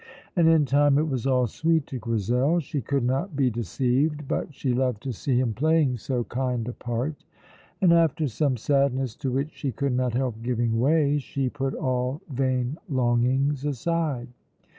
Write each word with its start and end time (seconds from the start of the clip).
And 0.35 0.47
in 0.47 0.65
time 0.65 0.97
it 0.97 1.07
was 1.07 1.27
all 1.27 1.45
sweet 1.45 1.85
to 1.85 1.99
Grizel. 1.99 2.59
She 2.59 2.81
could 2.81 3.03
not 3.03 3.35
be 3.35 3.51
deceived, 3.51 4.27
but 4.27 4.51
she 4.51 4.73
loved 4.73 5.03
to 5.03 5.13
see 5.13 5.39
him 5.39 5.53
playing 5.53 5.97
so 5.97 6.23
kind 6.23 6.67
a 6.67 6.73
part, 6.73 7.23
and 7.81 7.93
after 7.93 8.25
some 8.27 8.57
sadness 8.57 9.15
to 9.17 9.31
which 9.31 9.51
she 9.53 9.71
could 9.71 9.93
not 9.93 10.15
help 10.15 10.41
giving 10.41 10.79
way, 10.79 11.19
she 11.19 11.49
put 11.51 11.75
all 11.75 12.19
vain 12.31 12.79
longings 12.89 13.63
aside. 13.63 14.29